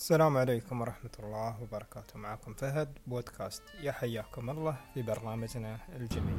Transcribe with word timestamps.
السلام 0.00 0.36
عليكم 0.36 0.80
ورحمة 0.80 1.10
الله 1.22 1.62
وبركاته. 1.62 2.18
معكم 2.18 2.54
فهد 2.54 2.88
بودكاست 3.06 3.62
يا 3.82 3.92
حياكم 3.92 4.50
الله 4.50 4.76
في 4.94 5.02
برنامجنا 5.02 5.78
الجميل. 5.96 6.38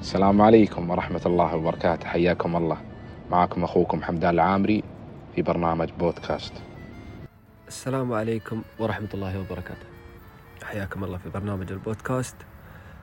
السلام 0.00 0.42
عليكم 0.42 0.90
ورحمة 0.90 1.22
الله 1.26 1.56
وبركاته. 1.56 2.06
حياكم 2.06 2.56
الله. 2.56 2.78
معكم 3.30 3.64
أخوكم 3.64 4.02
حمدان 4.02 4.34
العامري 4.34 4.82
في 5.34 5.42
برنامج 5.42 5.90
بودكاست. 5.90 6.52
السلام 7.68 8.12
عليكم 8.12 8.62
ورحمة 8.78 9.10
الله 9.14 9.40
وبركاته. 9.40 9.86
حياكم 10.62 11.04
الله 11.04 11.18
في 11.18 11.28
برنامج 11.28 11.72
البودكاست. 11.72 12.36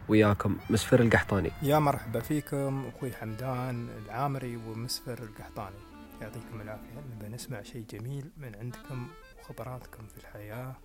وياكم 0.09 0.57
مسفر 0.69 0.99
القحطاني. 0.99 1.51
يا 1.61 1.79
مرحبا 1.79 2.19
فيكم 2.19 2.91
أخوي 2.95 3.11
حمدان 3.11 3.87
العامري 4.05 4.55
ومسفر 4.55 5.19
القحطاني. 5.23 5.92
يعطيكم 6.21 6.61
العافية. 6.61 6.99
نبى 7.15 7.27
نسمع 7.27 7.61
شيء 7.61 7.85
جميل 7.89 8.31
من 8.37 8.55
عندكم 8.55 9.07
وخبراتكم 9.39 10.07
في 10.07 10.17
الحياة 10.17 10.75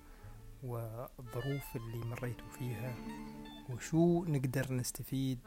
والظروف 0.62 1.76
اللي 1.76 2.06
مريتوا 2.06 2.48
فيها 2.58 2.94
وشو 3.68 4.24
نقدر 4.24 4.72
نستفيد 4.72 5.38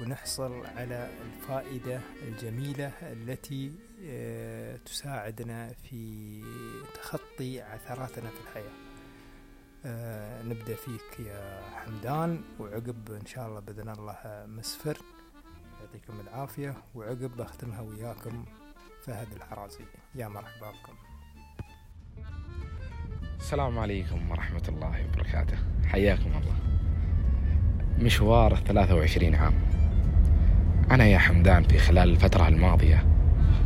ونحصل 0.00 0.66
على 0.66 1.10
الفائدة 1.24 2.00
الجميلة 2.22 2.92
التي 3.02 3.72
آه، 4.04 4.76
تساعدنا 4.76 5.72
في 5.72 6.42
تخطي 6.94 7.60
عثراتنا 7.60 8.30
في 8.30 8.40
الحياة. 8.40 8.72
آه، 9.84 10.42
نبدأ 10.42 10.74
فيك 10.74 11.20
يا 11.26 11.62
حمدان. 11.74 12.42
وعقب 12.60 13.12
إن 13.12 13.26
شاء 13.26 13.48
الله 13.48 13.60
بإذن 13.60 13.88
الله 13.88 14.46
مسفر. 14.48 14.98
يعطيكم 15.80 16.20
العافية. 16.20 16.76
وعقب 16.94 17.36
بختمها 17.36 17.80
وياكم. 17.80 18.44
فهد 19.08 19.26
الحرازي. 19.36 19.84
يا 20.14 20.28
مرحبا 20.28 20.70
بكم. 20.70 20.92
السلام 23.38 23.78
عليكم 23.78 24.30
ورحمة 24.30 24.62
الله 24.68 25.04
وبركاته. 25.04 25.56
حياكم 25.86 26.30
الله. 26.30 26.56
مشوار 27.98 28.56
23 28.56 29.34
عام. 29.34 29.54
أنا 30.90 31.04
يا 31.04 31.18
حمدان 31.18 31.62
في 31.62 31.78
خلال 31.78 32.10
الفترة 32.10 32.48
الماضية 32.48 33.04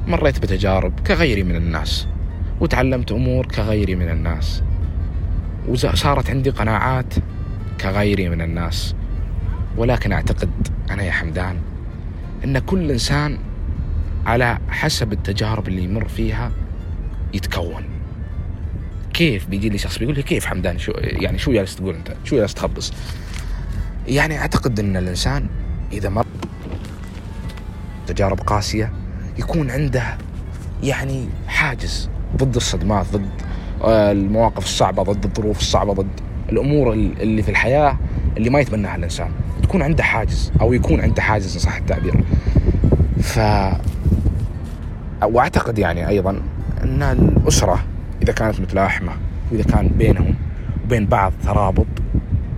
مريت 0.07 0.39
بتجارب 0.39 1.01
كغيري 1.01 1.43
من 1.43 1.57
الناس 1.57 2.09
وتعلمت 2.61 3.13
أمور 3.13 3.47
كغيري 3.47 3.95
من 3.95 4.11
الناس 4.11 4.63
وصارت 5.69 6.31
عندي 6.31 6.51
قناعات 6.51 7.15
كغيري 7.81 8.29
من 8.29 8.41
الناس. 8.41 8.95
ولكن 9.77 10.13
أعتقد 10.13 10.69
أنا 10.91 11.03
يا 11.03 11.13
حمدان 11.13 11.63
أن 12.45 12.59
كل 12.59 12.91
إنسان 12.91 13.39
على 14.27 14.59
حسب 14.69 15.13
التجارب 15.13 15.69
اللي 15.69 15.85
يمر 15.85 16.09
فيها 16.09 16.53
يتكون. 17.35 17.85
كيف 19.15 19.47
بيجي 19.47 19.69
لي 19.69 19.79
شخص 19.79 19.99
بيقول 19.99 20.15
لي 20.15 20.23
كيف 20.23 20.47
حمدان؟ 20.47 20.79
شو 20.79 20.93
يعني 20.97 21.39
شو 21.39 21.53
جالس 21.53 21.77
تقول 21.77 21.95
أنت؟ 21.95 22.13
شو 22.25 22.37
جالس 22.37 22.55
تخبص؟ 22.55 22.93
يعني 24.09 24.39
أعتقد 24.39 24.81
إن 24.81 24.97
الإنسان 24.97 25.47
إذا 25.93 26.09
مر 26.09 26.27
تجارب 28.07 28.41
قاسية 28.41 28.93
يكون 29.39 29.71
عنده 29.71 30.17
يعني 30.83 31.29
حاجز 31.47 32.11
ضد 32.37 32.57
الصدمات 32.57 33.07
ضد 33.13 33.29
آه، 33.83 34.13
المواقف 34.13 34.65
الصعبة 34.65 35.03
ضد 35.03 35.25
الظروف 35.25 35.61
الصعبة 35.61 35.95
ضد 35.95 36.21
الأمور 36.53 36.93
اللي 36.93 37.43
في 37.43 37.49
الحياة 37.51 37.99
اللي 38.37 38.51
ما 38.51 38.61
يتمناها 38.61 38.97
الإنسان. 38.97 39.31
تكون 39.63 39.83
عنده 39.83 40.03
حاجز 40.03 40.53
أو 40.61 40.73
يكون 40.73 41.01
عنده 41.01 41.23
حاجز 41.23 41.55
ان 41.55 41.61
صح 41.61 41.77
التعبير. 41.77 42.25
ف 43.21 43.39
وأعتقد 45.25 45.79
يعني 45.79 46.09
أيضا 46.09 46.43
أن 46.83 47.03
الأسرة 47.03 47.85
إذا 48.23 48.33
كانت 48.33 48.61
متلاحمة 48.61 49.13
وإذا 49.53 49.63
كان 49.63 49.89
بينهم 49.89 50.35
وبين 50.85 51.07
بعض 51.07 51.33
ترابط 51.45 51.87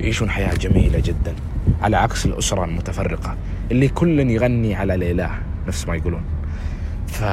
يعيشون 0.01 0.31
حياة 0.31 0.55
جميلة 0.55 0.99
جدا. 1.05 1.35
على 1.83 1.97
عكس 1.97 2.27
الأسرة 2.27 2.65
المتفرقة 2.65 3.37
اللي 3.71 3.89
كل 3.89 4.31
يغني 4.31 4.75
على 4.75 4.97
ليلاه 4.97 5.31
نفس 5.69 5.89
ما 5.89 5.97
يقولون. 5.97 6.23
ف 7.07 7.25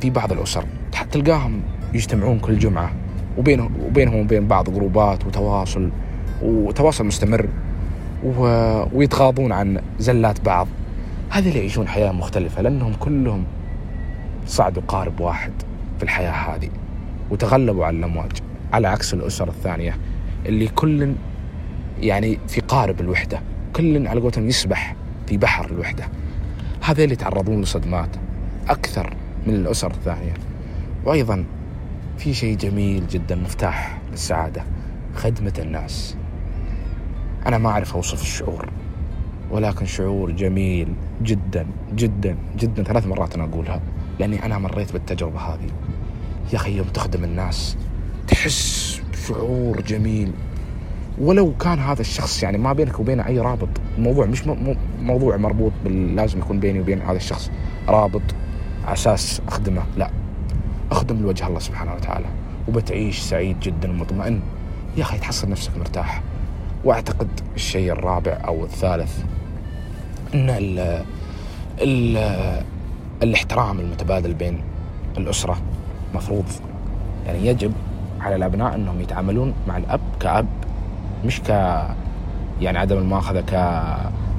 في 0.00 0.10
بعض 0.10 0.32
الأسر 0.32 0.64
تلقاهم 1.12 1.60
يجتمعون 1.94 2.38
كل 2.38 2.58
جمعة 2.58 2.92
وبينهم 3.38 3.72
وبينهم 3.86 4.20
وبين 4.20 4.46
بعض 4.46 4.70
جروبات 4.70 5.26
وتواصل 5.26 5.90
وتواصل 6.42 7.06
مستمر 7.06 7.48
و... 8.24 8.42
ويتغاضون 8.92 9.52
عن 9.52 9.80
زلات 9.98 10.40
بعض. 10.40 10.68
هذه 11.32 11.48
اللي 11.48 11.58
يعيشون 11.58 11.88
حياة 11.88 12.12
مختلفة 12.12 12.62
لأنهم 12.62 12.94
كلهم 12.94 13.44
صعدوا 14.46 14.82
قارب 14.88 15.20
واحد 15.20 15.52
في 15.98 16.02
الحياة 16.02 16.30
هذه 16.30 16.70
وتغلبوا 17.30 17.86
على 17.86 17.96
الأمواج 17.96 18.32
على 18.72 18.88
عكس 18.88 19.14
الأسر 19.14 19.48
الثانية 19.48 19.96
اللي 20.46 20.68
كل 20.68 21.12
يعني 22.00 22.38
في 22.48 22.60
قارب 22.60 23.00
الوحدة 23.00 23.40
كل 23.72 24.06
على 24.06 24.20
قولتهم 24.20 24.48
يسبح 24.48 24.96
في 25.26 25.36
بحر 25.36 25.70
الوحدة. 25.70 26.04
هذا 26.82 27.04
اللي 27.04 27.14
يتعرضون 27.14 27.62
لصدمات 27.62 28.08
أكثر 28.68 29.14
من 29.46 29.54
الأسر 29.54 29.90
الثانية. 29.90 30.34
وأيضا 31.04 31.44
في 32.18 32.34
شيء 32.34 32.56
جميل 32.56 33.06
جدا 33.06 33.34
مفتاح 33.34 33.98
للسعادة 34.10 34.64
خدمة 35.14 35.52
الناس. 35.58 36.16
أنا 37.46 37.58
ما 37.58 37.70
أعرف 37.70 37.94
أوصف 37.96 38.22
الشعور. 38.22 38.68
ولكن 39.52 39.86
شعور 39.86 40.30
جميل 40.30 40.88
جدا 41.22 41.66
جدا 41.94 42.36
جدا. 42.56 42.82
ثلاث 42.82 43.06
مرات 43.06 43.34
أنا 43.34 43.44
أقولها 43.44 43.80
لأني 44.18 44.46
أنا 44.46 44.58
مريت 44.58 44.92
بالتجربة 44.92 45.40
هذه. 45.40 45.70
يا 46.52 46.56
أخي 46.56 46.76
يوم 46.76 46.86
تخدم 46.86 47.24
الناس 47.24 47.76
تحس 48.28 49.00
بشعور 49.12 49.80
جميل. 49.80 50.32
ولو 51.20 51.54
كان 51.56 51.78
هذا 51.78 52.00
الشخص 52.00 52.42
يعني 52.42 52.58
ما 52.58 52.72
بينك 52.72 53.00
وبينه 53.00 53.26
أي 53.26 53.38
رابط 53.38 53.68
الموضوع 53.98 54.26
مش 54.26 54.42
موضوع 55.00 55.36
مربوط 55.36 55.72
لازم 55.86 56.38
يكون 56.38 56.60
بيني 56.60 56.80
وبين 56.80 57.02
هذا 57.02 57.16
الشخص 57.16 57.50
رابط 57.88 58.22
على 58.84 58.92
أساس 58.92 59.42
أخدمه. 59.48 59.82
لا 59.96 60.10
أخدم 60.90 61.22
لوجه 61.22 61.46
الله 61.46 61.58
سبحانه 61.58 61.94
وتعالى 61.94 62.26
وبتعيش 62.68 63.18
سعيد 63.18 63.60
جدا 63.60 63.90
ومطمئن. 63.90 64.40
يا 64.96 65.02
أخي 65.02 65.18
تحصل 65.18 65.50
نفسك 65.50 65.78
مرتاح. 65.78 66.22
وأعتقد 66.84 67.28
الشيء 67.54 67.92
الرابع 67.92 68.38
أو 68.46 68.64
الثالث 68.64 69.24
أن 70.34 70.50
ال 70.50 71.04
ال 71.80 72.16
الاحترام 73.22 73.80
المتبادل 73.80 74.34
بين 74.34 74.60
الأسرة 75.18 75.56
مفروض. 76.14 76.44
يعني 77.26 77.46
يجب 77.46 77.72
على 78.20 78.36
الأبناء 78.36 78.74
أنهم 78.74 79.00
يتعاملون 79.00 79.54
مع 79.68 79.76
الأب 79.76 80.00
كأب 80.20 80.46
مش 81.24 81.40
ك 81.40 81.48
يعني 82.60 82.78
عدم 82.78 82.98
المؤاخذة 82.98 83.40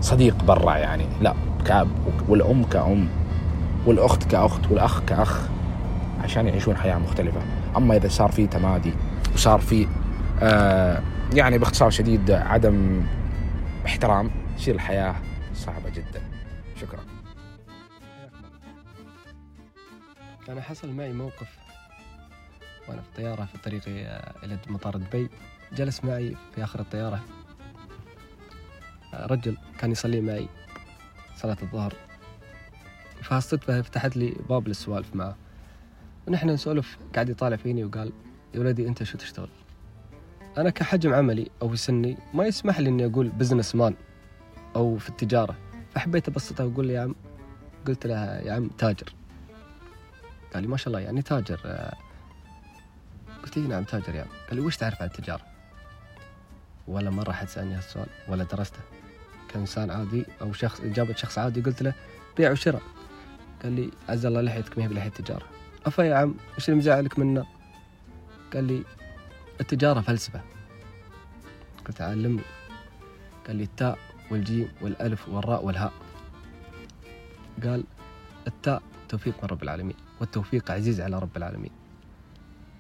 كصديق 0.02 0.44
برا 0.44 0.76
يعني. 0.76 1.06
لا 1.22 1.34
كأب 1.66 1.88
والأم 2.30 2.64
كأم 2.64 3.08
والأخت 3.86 4.24
كأخت 4.24 4.72
والأخ 4.72 5.02
كأخ 5.08 5.48
عشان 6.24 6.48
يعيشون 6.48 6.76
حياة 6.76 6.98
مختلفة. 6.98 7.40
أما 7.78 7.96
إذا 7.96 8.08
صار 8.08 8.32
في 8.32 8.48
تمادي 8.48 8.94
وصار 9.34 9.60
في 9.60 9.88
آه 10.42 11.02
يعني 11.34 11.58
باختصار 11.58 11.90
شديد 11.90 12.32
عدم 12.32 13.02
احترام 13.86 14.30
تصير 14.58 14.76
الحياة 14.76 15.16
صعبة 15.54 15.90
جدا. 15.90 16.22
شكرا. 16.82 17.04
أنا 20.50 20.62
حصل 20.62 20.92
معي 20.92 21.14
موقف 21.14 21.58
وأنا 22.88 23.02
في 23.02 23.08
الطيارة 23.08 23.46
في 23.46 23.58
طريقي 23.58 23.92
إلى 24.44 24.60
مطار 24.68 24.98
دبي. 24.98 25.30
جلس 25.74 26.04
معي 26.04 26.36
في 26.56 26.64
آخر 26.64 26.80
الطيارة. 26.80 27.24
رجل 29.14 29.58
كان 29.80 29.92
يصلي 29.92 30.22
معي 30.22 30.48
صلاة 31.36 31.58
الظهر. 31.62 31.94
فالصدفة 33.22 33.82
فتحت 33.82 34.18
لي 34.18 34.36
باب 34.50 34.68
للسوالف 34.68 35.16
معه. 35.16 35.38
ونحن 36.28 36.50
نسولف 36.50 36.98
قاعد 37.14 37.30
يطالع 37.30 37.56
فيني 37.56 37.84
وقال 37.84 38.14
يا 38.56 38.60
ولدي 38.60 38.88
أنت 38.88 39.04
شو 39.04 39.18
تشتغل؟ 39.18 39.50
أنا 40.58 40.70
كحجم 40.70 41.14
عملي 41.14 41.52
أو 41.62 41.76
سني 41.76 42.18
ما 42.34 42.46
يسمح 42.46 42.80
لي 42.80 42.90
إني 42.90 43.06
أقول 43.06 43.30
businessman 43.30 43.96
أو 44.76 44.98
في 44.98 45.10
التجارة. 45.10 45.56
فحبيت 45.96 46.28
أبسطها 46.28 46.64
وأقول 46.64 46.88
له 46.88 46.94
يا 46.94 47.02
عم 47.02 47.16
قلت 47.88 48.08
له 48.08 48.16
يا 48.40 48.54
عم 48.54 48.68
تاجر. 48.68 49.14
قال 50.54 50.64
لي 50.64 50.68
ما 50.70 50.78
شاء 50.78 50.88
الله 50.88 51.00
يعني 51.00 51.22
تاجر 51.22 51.92
قلت 53.44 53.58
له 53.58 53.68
نعم 53.68 53.84
تاجر 53.84 54.16
يا 54.16 54.22
عم. 54.22 54.28
قال 54.50 54.56
لي 54.56 54.62
وش 54.62 54.78
تعرف 54.78 55.02
عن 55.02 55.08
التجارة؟ 55.08 55.44
ولا 56.88 57.10
مرة 57.10 57.32
حد 57.32 57.48
سألني 57.48 57.76
هالسؤال 57.76 58.08
ولا 58.28 58.44
درسته. 58.44 58.80
كإنسان 59.48 59.92
عادي 59.92 60.26
أو 60.42 60.54
شخص 60.54 60.82
إجابة 60.82 61.16
شخص 61.16 61.38
عادي 61.38 61.62
قلت 61.62 61.84
له 61.84 61.94
بيع 62.38 62.52
وشراء. 62.52 62.82
قال 63.64 63.72
لي 63.72 63.92
عز 64.10 64.26
الله 64.26 64.42
لحيتك 64.42 64.78
ما 64.78 64.84
هي 64.84 64.88
بلحية 64.88 65.10
تجارة 65.10 65.46
أفا 65.86 66.02
يا 66.04 66.16
عم 66.16 66.36
وش 66.58 66.70
اللي 66.70 66.80
مزعلك 66.80 67.20
منا 67.20 67.46
قال 68.54 68.64
لي 68.64 68.84
التجارة 69.62 70.02
فلسفة. 70.02 70.42
قلت 71.86 72.02
علمني. 72.02 72.42
قال 73.48 73.56
لي 73.56 73.64
التاء 73.64 73.98
والجيم 74.34 74.68
والألف 74.82 75.30
والراء 75.30 75.66
والهاء. 75.66 75.94
قال 77.64 77.84
التاء 78.48 78.82
توفيق 79.10 79.44
من 79.44 79.50
رب 79.50 79.64
العالمين 79.64 79.96
والتوفيق 80.20 80.72
عزيز 80.72 81.02
على 81.02 81.20
رب 81.20 81.38
العالمين. 81.38 81.72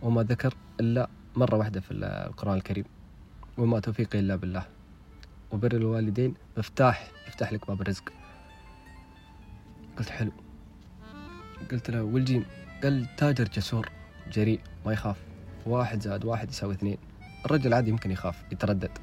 وما 0.02 0.24
ذكر 0.24 0.54
إلا 0.80 1.10
مرة 1.36 1.56
واحدة 1.58 1.82
في 1.82 1.92
القرآن 1.92 2.58
الكريم. 2.58 2.86
وما 3.58 3.80
توفيقي 3.80 4.20
إلا 4.20 4.36
بالله. 4.36 4.66
وبر 5.52 5.76
الوالدين 5.76 6.34
مفتاح 6.58 7.12
يفتح 7.28 7.54
لك 7.54 7.68
باب 7.68 7.82
الرزق. 7.82 8.14
قلت 9.98 10.10
حلو. 10.10 10.32
قلت 11.72 11.90
له 11.90 12.04
والجيم 12.04 12.46
قال 12.84 13.16
تاجر 13.16 13.44
جسور 13.44 13.90
جريء 14.32 14.60
ما 14.86 14.94
يخاف. 14.94 15.18
واحد 15.66 16.02
زائد 16.02 16.26
واحد 16.26 16.50
يساوي 16.50 16.74
اثنين. 16.74 16.98
الرجل 17.46 17.74
عادي 17.74 17.90
يمكن 17.90 18.12
يخاف 18.12 18.44
يتردد. 18.52 18.98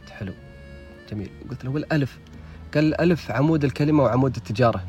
قلت 0.00 0.10
حلو. 0.10 0.45
جميل. 1.10 1.30
قلت 1.50 1.64
له 1.64 1.70
والألف؟ 1.70 2.18
قال 2.74 2.84
الألف 2.84 3.30
عمود 3.30 3.64
الكلمة 3.64 4.02
وعمود 4.02 4.36
التجارة. 4.36 4.84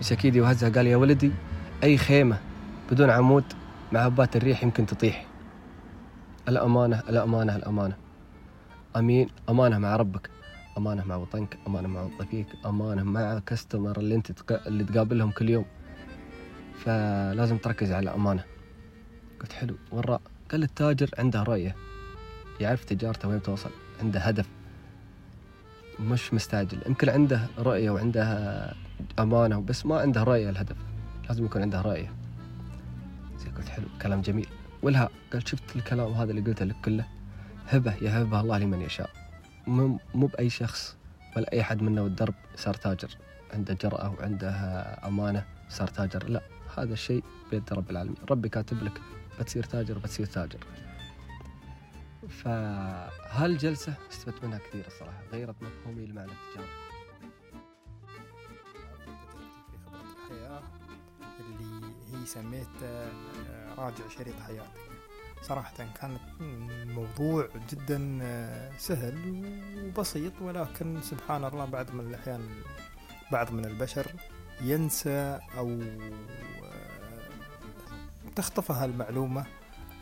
بس 0.00 0.12
أكيد 0.12 0.38
وهزها 0.38 0.68
قال 0.68 0.86
يا 0.86 0.96
ولدي 0.96 1.32
أي 1.82 1.98
خيمة 1.98 2.38
بدون 2.90 3.10
عمود 3.10 3.44
مع 3.92 4.00
هبات 4.00 4.36
الريح 4.36 4.62
يمكن 4.62 4.86
تطيح. 4.86 5.26
الأمانة 6.48 7.02
الأمانة 7.08 7.56
الأمانة. 7.56 7.96
أمين. 8.96 9.28
أمانة 9.48 9.78
مع 9.78 9.96
ربك. 9.96 10.30
أمانة 10.78 11.04
مع 11.04 11.16
وطنك. 11.16 11.58
أمانة 11.66 11.88
مع 11.88 12.02
موظفيك 12.02 12.46
أمانة 12.66 13.02
مع 13.02 13.38
كاستمر 13.38 13.98
اللي 13.98 14.14
أنت 14.14 14.32
تق... 14.32 14.66
اللي 14.66 14.84
تقابلهم 14.84 15.30
كل 15.30 15.48
يوم. 15.50 15.64
فلازم 16.84 17.58
تركز 17.58 17.92
على 17.92 18.10
الأمانة. 18.10 18.44
قلت 19.40 19.52
حلو. 19.52 19.76
والراء. 19.92 20.20
قال 20.50 20.62
التاجر 20.62 21.10
عنده 21.18 21.42
رؤية. 21.42 21.76
يعرف 22.60 22.84
تجارته 22.84 23.28
وين 23.28 23.42
توصل. 23.42 23.70
عنده 24.02 24.20
هدف. 24.20 24.46
مش 26.00 26.34
مستعجل. 26.34 26.78
يمكن 26.86 27.08
عنده 27.08 27.40
رؤية 27.58 27.90
وعنده 27.90 28.22
أمانة 29.18 29.60
بس 29.60 29.86
ما 29.86 30.00
عنده 30.00 30.22
رؤية 30.22 30.50
الهدف. 30.50 30.76
لازم 31.28 31.44
يكون 31.44 31.62
عنده 31.62 31.80
رؤية 31.80 32.12
زي 33.38 33.50
قلت 33.50 33.68
حلو 33.68 33.86
كلام 34.02 34.20
جميل. 34.20 34.48
والها 34.82 35.08
قال 35.32 35.48
شفت 35.48 35.76
الكلام 35.76 36.12
هذا 36.12 36.30
اللي 36.30 36.42
قلته 36.42 36.64
لك 36.64 36.76
كله؟ 36.84 37.06
هبة 37.68 37.94
يهبها 37.94 38.40
الله 38.40 38.58
لمن 38.58 38.80
يشاء. 38.80 39.10
مو 39.66 39.98
مو 40.14 40.26
بأي 40.26 40.50
شخص 40.50 40.96
ولا 41.36 41.52
أي 41.52 41.62
حد 41.62 41.82
منا 41.82 42.02
والدرب 42.02 42.34
صار 42.56 42.74
تاجر. 42.74 43.16
عنده 43.54 43.74
جرأة 43.74 44.10
وعنده 44.10 44.50
أمانة 45.06 45.44
صار 45.68 45.88
تاجر. 45.88 46.28
لا 46.28 46.42
هذا 46.78 46.92
الشيء 46.92 47.24
بيد 47.50 47.72
رب 47.72 47.90
العالمين. 47.90 48.16
ربي 48.30 48.48
كاتب 48.48 48.82
لك 48.82 49.00
بتصير 49.40 49.64
تاجر 49.64 49.98
بتصير 49.98 50.26
تاجر. 50.26 50.58
فهالجلسة 52.28 53.94
استفدت 54.10 54.44
منها 54.44 54.58
كثير 54.58 54.86
الصراحة؟ 54.86 55.22
غيرت 55.32 55.56
مفهومي 55.62 56.06
لمعنى 56.06 56.32
التجارة. 56.32 56.86
اللي 61.40 61.86
هي 62.12 62.26
سميتها 62.26 63.10
آه، 63.48 63.74
راجع 63.74 64.08
شريط 64.08 64.34
حياتك. 64.46 64.86
صراحة 65.42 65.72
كانت 66.00 66.20
الموضوع 66.40 67.48
جدا 67.70 68.18
آه، 68.22 68.70
سهل 68.78 69.42
وبسيط 69.84 70.32
ولكن 70.40 71.00
سبحان 71.02 71.44
الله 71.44 71.64
بعض 71.64 71.90
من 71.90 72.06
الأحيان 72.06 72.48
بعض 73.32 73.52
من 73.52 73.64
البشر 73.64 74.06
ينسى 74.60 75.40
أو 75.58 75.80
آه، 76.64 77.28
تخطفها 78.36 78.84
المعلومة 78.84 79.46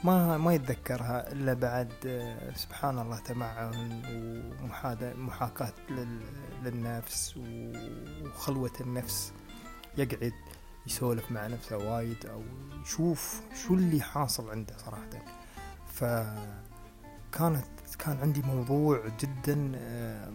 ما 0.05 0.39
ما 0.39 0.55
يتذكرها 0.55 1.33
إلا 1.33 1.55
بعد 1.55 1.93
آه، 2.07 2.53
سبحان 2.55 2.99
الله 2.99 3.19
تمعن 3.19 4.03
ومحاكاة 5.03 5.73
للنفس 6.65 7.35
وخلوة 7.37 8.73
النفس 8.81 9.33
يقعد 9.99 10.33
يسولف 10.87 11.33
مع 11.33 11.47
نفسه 11.47 11.77
وايد 11.77 12.27
أو 12.27 12.43
يشوف 12.83 13.43
شو 13.55 13.75
اللي 13.75 14.01
حاصل 14.01 14.51
عنده 14.51 14.77
صراحة. 14.77 15.11
فكانت 15.87 17.65
كان 17.99 18.17
عندي 18.23 18.43
موضوع 18.43 19.03
جدا 19.21 19.73
آه، 19.77 20.33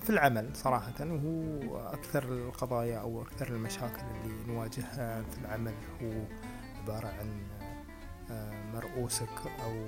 في 0.00 0.10
العمل 0.10 0.56
صراحة 0.56 0.94
وهو 1.00 1.78
أكثر 1.88 2.22
القضايا 2.24 2.98
أو 2.98 3.22
أكثر 3.22 3.48
المشاكل 3.48 4.02
اللي 4.24 4.52
نواجهها 4.52 5.22
في 5.22 5.38
العمل 5.38 5.74
هو 6.02 6.12
عبارة 6.82 7.06
عن 7.06 7.51
مرؤوسك 8.74 9.46
أو 9.64 9.86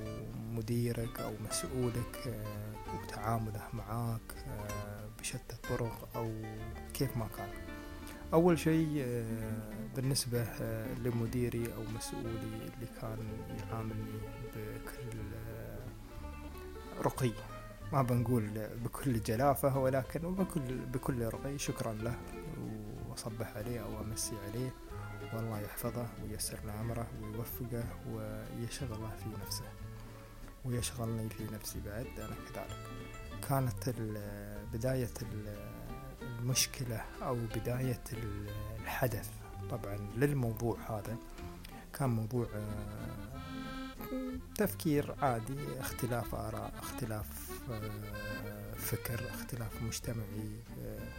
مديرك 0.52 1.20
أو 1.20 1.32
مسؤولك 1.48 2.28
آه، 2.28 2.94
وتعامله 2.94 3.62
معاك 3.72 4.34
آه، 4.46 5.08
بشتى 5.18 5.54
الطرق 5.54 6.08
أو 6.16 6.32
كيف 6.94 7.16
ما 7.16 7.28
كان. 7.36 7.48
أول 8.32 8.58
شيء 8.58 9.04
آه، 9.06 9.92
بالنسبة 9.96 10.46
لمديري 11.04 11.74
أو 11.74 11.82
مسؤولي 11.96 12.28
اللي 12.28 12.86
كان 13.00 13.18
يعاملني 13.58 14.20
بكل 14.54 15.18
رقي. 17.04 17.32
ما 17.92 18.02
بنقول 18.02 18.68
بكل 18.84 19.22
جلافة 19.22 19.78
ولكن 19.78 20.34
بكل 20.34 20.78
بكل 20.78 21.22
رقي. 21.24 21.58
شكرا 21.58 21.92
له 21.92 22.16
وأصبح 23.08 23.56
عليه 23.56 23.80
أو 23.80 24.00
أمسي 24.00 24.34
عليه. 24.48 24.83
والله 25.32 25.60
يحفظه 25.60 26.06
وييسر 26.22 26.58
له 26.64 26.80
أمره 26.80 27.06
ويوفقه 27.22 27.84
ويشغله 28.08 29.10
في 29.16 29.28
نفسه 29.46 29.64
ويشغلني 30.64 31.28
في 31.30 31.44
نفسي 31.44 31.80
بعد. 31.80 32.06
أنا 32.18 32.34
كذلك. 32.54 32.76
كانت 33.48 33.94
بداية 34.72 35.10
المشكلة 36.22 37.04
أو 37.22 37.34
بداية 37.56 38.02
الحدث 38.80 39.30
طبعا 39.70 39.96
للموضوع 40.16 40.78
هذا 40.88 41.16
كان 41.92 42.08
موضوع 42.10 42.46
تفكير 44.56 45.14
عادي 45.22 45.80
اختلاف 45.80 46.34
آراء 46.34 46.72
اختلاف 46.78 47.60
فكر 48.76 49.28
اختلاف 49.30 49.82
مجتمعي 49.82 50.50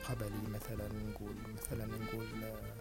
قبلي 0.10 0.48
مثلا 0.54 0.88
نقول 1.10 1.36
مثلا 1.56 1.86
نقول 1.86 2.44
آه، 2.44 2.74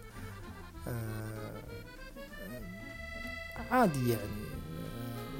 عادي 3.71 4.09
يعني 4.09 4.45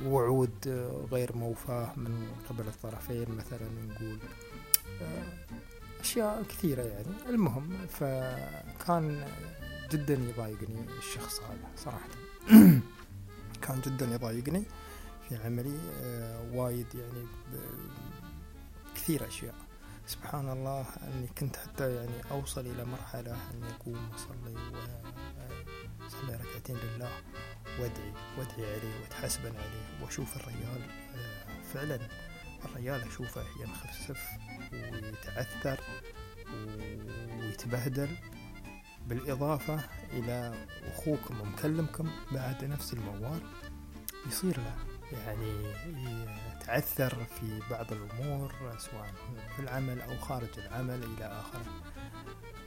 آه، 0.06 0.08
وعود 0.08 0.68
غير 1.12 1.36
موفاة 1.36 1.94
من 1.98 2.28
قبل 2.50 2.68
الطرفين 2.68 3.26
مثلا 3.38 3.68
نقول 3.88 4.20
آه، 5.02 5.24
أشياء 6.00 6.44
كثيرة 6.50 6.84
يعني. 6.84 7.30
المهم 7.30 7.88
فكان 7.90 9.28
جدا 9.92 10.14
يضايقني 10.14 10.86
الشخص 10.98 11.40
هذا 11.40 11.68
صراحة. 11.78 12.10
كان 13.62 13.82
جدا 13.86 14.06
يضايقني 14.06 14.64
في 15.30 15.36
عملي 15.36 15.78
وايد 16.54 16.88
يعني 16.96 17.28
كثير 18.96 19.28
أشياء. 19.28 19.56
سبحان 20.08 20.50
الله 20.50 20.86
أني 21.04 21.28
كنت 21.28 21.58
حتى 21.58 21.96
يعني 21.96 22.32
أوصل 22.32 22.62
إلى 22.62 22.86
مرحلة 22.86 23.38
أني 23.54 23.70
أقوم 23.72 24.10
وأصلي 24.12 24.56
أصلي 26.08 26.36
ركعتين 26.36 26.76
لله 26.78 27.10
وأدعي 27.80 28.14
وأدعي 28.38 28.74
عليه 28.80 29.02
وأتحسبن 29.02 29.56
عليه 29.56 30.04
وأشوف 30.04 30.36
الرجال 30.38 30.82
آه، 31.16 31.62
فعلا 31.74 32.00
الرجال 32.66 33.02
أشوفه 33.08 33.44
ينخسف 33.62 34.28
ويتعثر 34.74 35.80
ويتبهدل 37.40 38.10
بالإضافة 39.08 39.80
إلى 40.14 40.66
أخوكم 40.94 41.42
ومكلمكم 41.42 42.10
بعد 42.32 42.66
نفس 42.66 42.94
الموال 42.94 43.42
يصير 44.28 44.58
له. 44.58 44.95
يعني 45.12 45.74
يتعثر 46.56 47.26
في 47.40 47.60
بعض 47.70 47.86
الأمور 47.92 48.54
سواء 48.78 49.14
في 49.56 49.62
العمل 49.62 50.02
أو 50.02 50.18
خارج 50.18 50.60
العمل 50.60 51.04
إلى 51.04 51.26
آخره 51.26 51.66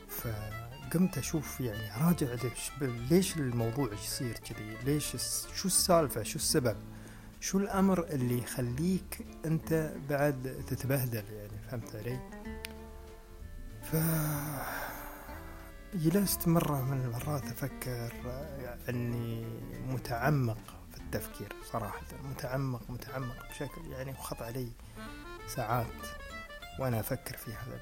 فقمت 0.09 1.19
أشوف 1.19 1.61
يعني 1.61 2.07
راجع 2.07 2.27
ليش 2.33 2.71
ليش 3.11 3.37
الموضوع 3.37 3.93
يصير 3.93 4.39
كذي؟ 4.39 4.77
ليش 4.85 5.17
شو 5.55 5.69
السالفة؟ 5.69 6.23
شو 6.23 6.37
السبب؟ 6.37 6.77
شو 7.41 7.59
الأمر 7.59 8.05
اللي 8.05 8.39
يخليك 8.39 9.27
أنت 9.45 9.93
بعد 10.09 10.65
تتبهدل؟ 10.67 11.25
يعني 11.33 11.59
فهمت 11.71 11.97
علي؟ 11.97 12.21
ف 13.83 13.97
جلست 15.95 16.49
مرة 16.49 16.83
من 16.83 17.01
المرات 17.01 17.45
أفكر 17.45 18.13
أني 18.89 19.45
متعمق 19.89 20.78
التفكير 21.09 21.53
صراحة 21.73 22.03
متعمق 22.31 22.91
متعمق 22.91 23.49
بشكل 23.51 23.87
يعني 23.93 24.11
وخط 24.11 24.43
علي 24.43 24.69
ساعات 25.47 25.87
وأنا 26.79 27.01
أفكر 27.01 27.37
في 27.37 27.51
هذا. 27.51 27.81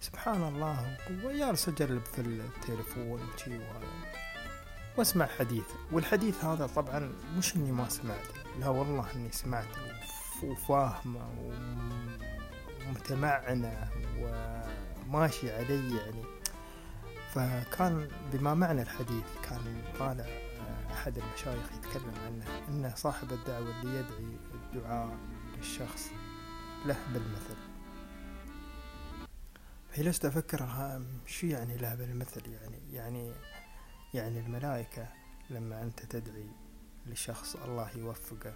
سبحان 0.00 0.42
الله 0.42 0.96
وجالس 1.24 1.68
أجرب 1.68 2.04
في 2.04 2.20
التليفون 2.20 3.28
وشي 3.34 3.60
واسمع 4.96 5.26
حديث. 5.26 5.64
والحديث 5.92 6.44
هذا 6.44 6.66
طبعا 6.66 7.12
مش 7.36 7.56
إني 7.56 7.72
ما 7.72 7.88
سمعت 7.88 8.26
لا 8.58 8.68
والله 8.68 9.06
إني 9.14 9.32
سمعته 9.32 9.80
وفاهمه 10.44 11.52
ومتمعنه 12.88 13.90
وماشي 14.18 15.52
علي 15.52 15.96
يعني. 15.96 16.24
فكان 17.34 18.08
بما 18.32 18.54
معنى 18.54 18.82
الحديث 18.82 19.24
كان 19.42 19.82
طالع 19.98 20.49
أحد 20.92 21.18
المشايخ 21.18 21.72
يتكلم 21.72 22.14
عنه 22.26 22.68
أنه 22.68 22.94
صاحب 22.94 23.32
الدعوة 23.32 23.80
اللي 23.80 23.98
يدعي 23.98 24.36
الدعاء 24.54 25.16
للشخص 25.56 26.10
له 26.86 26.96
بالمثل. 27.12 27.56
فجلست 29.90 30.24
أفكر 30.24 30.68
شو 31.26 31.46
يعني 31.46 31.76
له 31.76 31.94
بالمثل؟ 31.94 32.52
يعني 32.52 32.78
يعني 32.92 33.32
يعني 34.14 34.40
الملائكة 34.40 35.08
لما 35.50 35.82
أنت 35.82 36.00
تدعي 36.02 36.50
لشخص 37.06 37.56
الله 37.56 37.90
يوفقه 37.96 38.54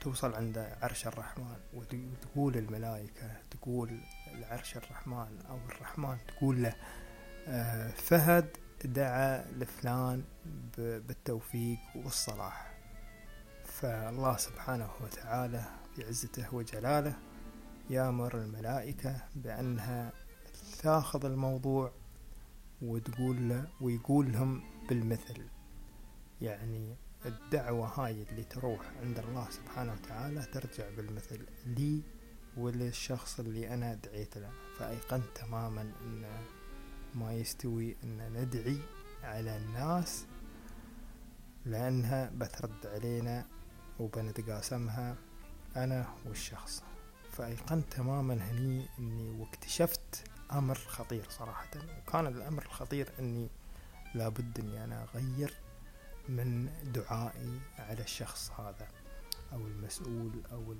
توصل 0.00 0.34
عند 0.34 0.58
عرش 0.82 1.06
الرحمن 1.06 1.56
وتقول 1.74 2.56
الملائكة 2.56 3.36
تقول 3.50 4.00
العرش 4.34 4.76
الرحمن 4.76 5.42
أو 5.48 5.58
الرحمن 5.68 6.18
تقول 6.28 6.62
له 6.62 6.74
آه، 7.48 7.90
فهد 7.90 8.56
دعا 8.84 9.44
لفلان 9.52 10.24
بالتوفيق 10.78 11.78
والصلاح. 11.94 12.74
فالله 13.64 14.36
سبحانه 14.36 14.90
وتعالى 15.00 15.64
في 15.96 16.04
عزته 16.04 16.54
وجلاله 16.54 17.16
يامر 17.90 18.38
الملائكة 18.38 19.16
بأنها 19.36 20.12
تاخذ 20.82 21.24
الموضوع 21.24 21.92
وتقول 22.82 23.48
له 23.48 23.68
ويقول 23.80 24.32
لهم 24.32 24.62
بالمثل. 24.88 25.48
يعني 26.40 26.96
الدعوة 27.26 27.88
هاي 27.88 28.22
اللي 28.30 28.44
تروح 28.44 28.80
عند 29.02 29.18
الله 29.18 29.50
سبحانه 29.50 29.92
وتعالى 29.92 30.42
ترجع 30.42 30.90
بالمثل 30.96 31.46
لي 31.66 32.02
وللشخص 32.56 33.40
اللي 33.40 33.74
أنا 33.74 33.94
دعيت 33.94 34.38
له. 34.38 34.50
فأيقنت 34.78 35.24
تماما 35.34 35.82
أن 35.82 36.24
ما 37.14 37.32
يستوي 37.32 37.96
أن 38.04 38.32
ندعي 38.32 38.78
على 39.22 39.56
الناس 39.56 40.26
لأنها 41.64 42.30
بترد 42.34 42.86
علينا 42.86 43.46
وبنتقاسمها 43.98 45.16
أنا 45.76 46.14
والشخص. 46.26 46.82
فأيقنت 47.32 47.92
تماما 47.92 48.34
هني 48.34 48.88
أني 48.98 49.40
واكتشفت 49.40 50.24
أمر 50.52 50.74
خطير 50.74 51.24
صراحة 51.28 51.70
وكان 51.98 52.26
الأمر 52.26 52.62
الخطير 52.62 53.12
أني 53.18 53.48
لابد 54.14 54.60
أني 54.60 54.84
أنا 54.84 55.04
أغير 55.04 55.54
من 56.28 56.70
دعائي 56.94 57.60
على 57.78 58.02
الشخص 58.02 58.50
هذا 58.50 58.88
أو 59.52 59.66
المسؤول 59.66 60.42
أو 60.52 60.74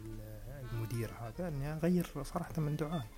المدير 0.73 1.11
هذا 1.21 1.49
أني 1.49 1.73
أغير 1.73 2.23
صراحة 2.23 2.61
من 2.61 2.77
دعائي. 2.77 3.09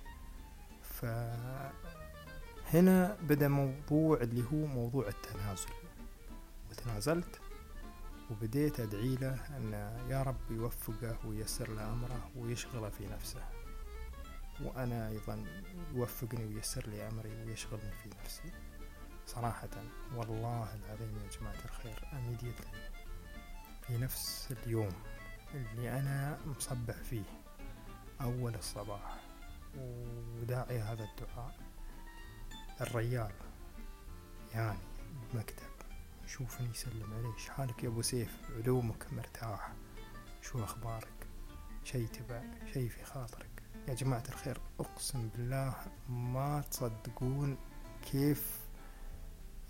فهنا 2.71 3.17
بدأ 3.21 3.47
موضوع 3.47 4.21
اللي 4.21 4.43
هو 4.53 4.65
موضوع 4.65 5.07
التنازل. 5.07 5.69
وتنازلت 6.69 7.41
وبديت 8.29 8.79
أدعي 8.79 9.15
له 9.15 9.57
أن 9.57 9.73
يا 10.09 10.23
رب 10.23 10.51
يوفقه 10.51 11.17
وييسر 11.25 11.69
له 11.69 11.93
أمره 11.93 12.31
ويشغله 12.35 12.89
في 12.89 13.07
نفسه. 13.07 13.43
وأنا 14.61 15.09
أيضا 15.09 15.45
يوفقني 15.93 16.45
وييسر 16.45 16.87
لي 16.87 17.07
أمري 17.07 17.29
ويشغلني 17.29 17.91
في 18.03 18.09
نفسي. 18.23 18.51
صراحة 19.25 19.69
والله 20.15 20.75
العظيم 20.75 21.17
يا 21.17 21.39
جماعة 21.39 21.65
الخير 21.65 22.03
immediately 22.11 22.75
في 23.87 23.97
نفس 23.97 24.53
اليوم 24.63 24.93
اللي 25.53 25.99
أنا 25.99 26.39
مصبح 26.45 26.95
فيه 26.95 27.23
أول 28.21 28.55
الصباح. 28.55 29.19
وداعي 29.77 30.79
هذا 30.79 31.03
الدعاء. 31.03 31.70
الريال. 32.81 33.31
يعني 34.53 34.79
بمكتب 35.33 35.71
يشوفني 36.25 36.69
يسلم 36.69 37.13
علي 37.13 37.33
إيش 37.33 37.49
حالك 37.49 37.83
يا 37.83 37.89
أبو 37.89 38.01
سيف 38.01 38.37
علومك 38.57 39.13
مرتاح 39.13 39.73
شو 40.41 40.63
أخبارك؟ 40.63 41.27
شي 41.83 42.07
تبع 42.07 42.41
شي 42.73 42.89
في 42.89 43.03
خاطرك. 43.03 43.49
يا 43.87 43.93
جماعة 43.93 44.23
الخير 44.29 44.57
أقسم 44.79 45.29
بالله 45.29 45.75
ما 46.09 46.61
تصدقون 46.71 47.57
كيف 48.11 48.59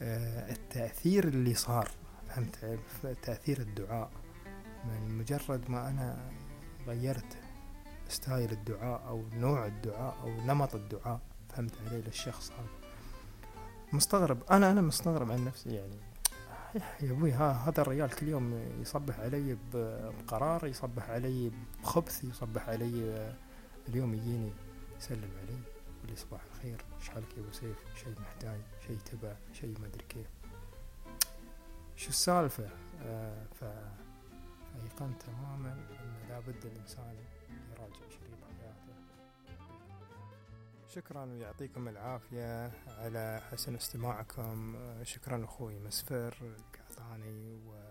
آه، 0.01 0.51
التأثير 0.51 1.27
اللي 1.27 1.53
صار. 1.53 1.89
فهمت 2.27 2.79
تأثير 3.21 3.59
الدعاء. 3.59 4.11
من 4.85 5.17
مجرد 5.17 5.69
ما 5.69 5.89
أنا 5.89 6.31
غيرت 6.87 7.37
style 8.07 8.51
الدعاء 8.51 9.07
أو 9.07 9.23
نوع 9.33 9.65
الدعاء 9.65 10.17
أو 10.21 10.29
نمط 10.29 10.75
الدعاء. 10.75 11.21
فهمت 11.49 11.77
علي؟ 11.81 12.01
للشخص 12.01 12.51
هذا. 12.51 12.80
مستغرب. 13.93 14.43
أنا 14.51 14.71
أنا 14.71 14.81
مستغرب 14.81 15.31
عن 15.31 15.45
نفسي 15.45 15.69
يعني. 15.69 15.95
يا 16.75 17.11
أبوي 17.11 17.31
هذا 17.31 17.81
الرجال 17.81 18.09
كل 18.09 18.27
يوم 18.27 18.53
يصبح 18.81 19.19
علي 19.19 19.57
بقرار 19.73 20.67
يصبح 20.67 21.09
علي 21.09 21.51
بخبث 21.83 22.23
يصبح 22.23 22.69
علي 22.69 23.33
اليوم 23.87 24.13
يجيني 24.13 24.51
يسلم 24.97 25.29
علي 25.41 25.59
يقول 25.97 26.09
لي 26.09 26.15
صباح 26.15 26.41
الخير 26.43 26.85
إيش 26.99 27.09
حالك 27.09 27.37
يا 27.37 27.41
أبو 27.43 27.51
سيف؟ 27.51 27.77
شيء 28.03 28.15
محتاج 28.19 28.59
شيء 28.87 28.97
تبع 28.97 29.35
شيء 29.53 29.75
ما 29.79 29.87
أدري 29.87 30.05
كيف. 30.09 30.27
شو 31.95 32.09
السالفة؟ 32.09 32.69
آه 33.03 33.45
فأيقنت 33.59 35.21
تماما 35.21 35.71
أن 35.73 36.29
لابد 36.29 36.65
الإنسان 36.65 37.15
يراجع 37.71 38.09
شريط 38.09 38.43
حياته. 38.59 39.00
شكرا 40.95 41.25
ويعطيكم 41.25 41.87
العافية 41.87 42.71
على 42.87 43.41
حسن 43.51 43.75
استماعكم. 43.75 44.75
شكرا 45.03 45.45
أخوي 45.45 45.79
مسفر 45.79 46.35
القعطاني 46.41 47.55
و 47.55 47.90